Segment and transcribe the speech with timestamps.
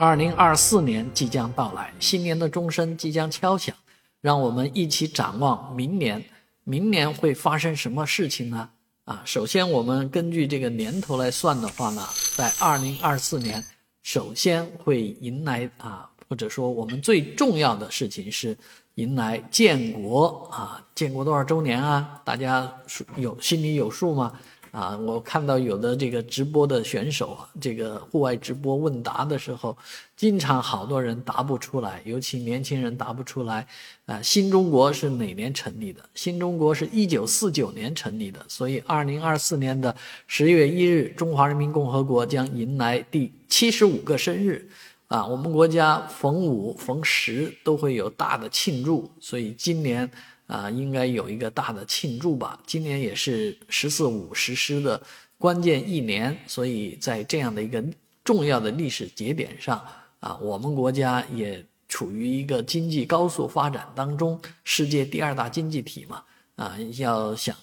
[0.00, 3.76] 二零二四年即将到来，新年的钟声即将敲响，
[4.22, 6.24] 让我们一起展望明年。
[6.64, 8.70] 明年会发生什么事情呢？
[9.04, 12.02] 啊，首先我们根据这个年头来算的话呢，
[12.34, 13.62] 在二零二四年，
[14.02, 18.56] 首先会迎来啊，或者说我们最重要的事情是
[18.94, 22.18] 迎来建国啊，建国多少周年啊？
[22.24, 22.72] 大家
[23.16, 24.32] 有心里有数吗？
[24.70, 29.76] 啊，我看到有的这个直播的选手啊，这个户外直播问答的时候，
[30.16, 33.66] 经常好多人答不出来，尤其年轻人答不出来。
[34.06, 36.00] 啊，新中国是哪年成立的？
[36.14, 39.94] 新中国是一九四九年成立的，所以二零二四年的
[40.28, 44.68] 十月一日，中华人民共和国将迎来第七十五个生日。
[45.08, 50.08] 啊，我们国家逢五逢十都会有大的庆祝，所以今年。
[50.50, 52.58] 啊，应该有一个大的庆祝吧。
[52.66, 55.00] 今年也是“十四五”实施的
[55.38, 57.82] 关键一年，所以在这样的一个
[58.24, 59.80] 重要的历史节点上，
[60.18, 66.20] 啊，我们国家也处于一个经济高速发展当中，世界第二大经济体嘛，
[66.56, 67.56] 啊，要想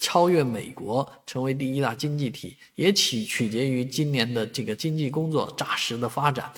[0.00, 6.52] 超越美国成为第一大经济体，也取取决于今年的这个经济工作扎实的发展。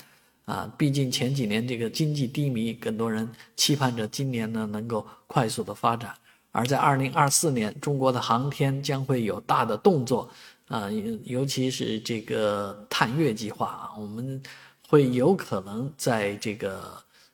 [0.49, 6.11] 啊，毕竟前几年这个经济低迷，更多人期盼着今年呢能够快速的发展。
[6.51, 10.27] 而在二零二四年，中国的航天将会有大的动作，
[10.67, 10.89] 啊，
[11.23, 14.41] 尤其是这个探月计划啊，我们
[14.87, 16.81] 会有可能在这个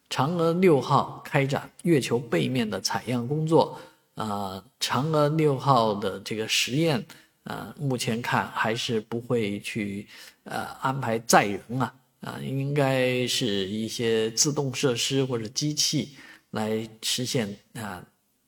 [0.10, 3.80] 嫦娥六号开展月球背面的采样工作。
[4.16, 7.06] 啊，嫦娥六号的这个实验，
[7.44, 10.08] 啊，目前看还是不会去
[10.46, 11.94] 呃安排载人啊。
[12.26, 16.16] 啊，应该是一些自动设施或者机器
[16.50, 18.04] 来实现啊，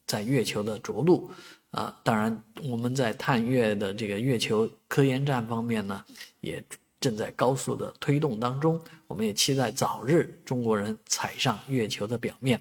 [0.08, 1.30] 在月球的着陆
[1.70, 1.96] 啊。
[2.04, 6.04] 当然，我们在探月的这个月球科研站方面呢，
[6.42, 6.64] 也
[7.00, 8.82] 正在高速的推动当中。
[9.06, 12.60] 我们也期待早日中国人踩上月球的表面。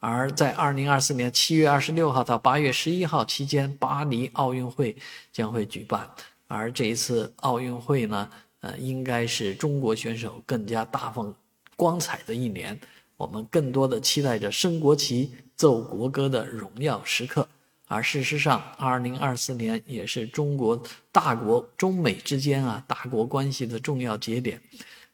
[0.00, 4.96] 而在二零二四年七月二十六号到八月十一号期间，巴黎奥运会
[5.32, 6.10] 将会举办。
[6.48, 8.28] 而这一次奥运会呢？
[8.60, 11.34] 呃，应该是中国选手更加大放
[11.76, 12.78] 光彩的一年。
[13.16, 17.46] 我们更多的期待着升国旗、奏国歌的荣耀时刻。
[17.86, 24.60] 而事实上，二零二四年也是中国大国中美之间啊大国关系的重要节点。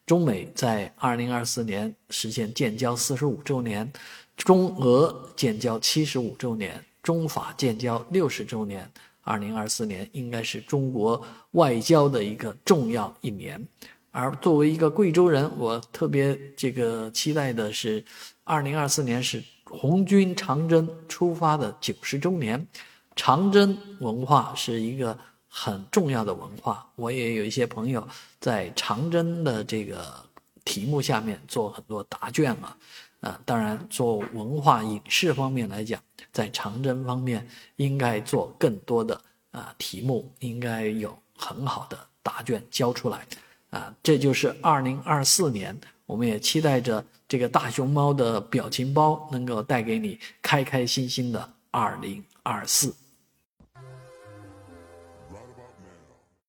[0.05, 3.91] 中美在二零二四年实现建交四十五周年，
[4.37, 8.89] 中俄建交七十五周年，中法建交六十周年。
[9.27, 11.21] 二零二四年应该是中国
[11.51, 13.61] 外交的一个重要一年，
[14.11, 18.03] 而作为一个贵州人，我特别这个期待的是，
[18.45, 22.65] 二零二四年是红军长征出发的九十周年。
[23.17, 25.17] 长征文化是一个
[25.47, 28.07] 很重要的文化，我也有一些朋友
[28.39, 30.05] 在长征的这个
[30.67, 32.75] 题目下面做很多答卷啊。
[33.21, 35.99] 啊，当然，做文化影视方面来讲，
[36.31, 37.47] 在长征方面
[37.77, 39.19] 应该做更多的
[39.49, 43.25] 啊题目，应该有很好的答卷交出来，
[43.71, 52.93] 啊，这就是二零二四年，我们也期待着这个大熊猫的表情包能够带给你开开心心的二零二四。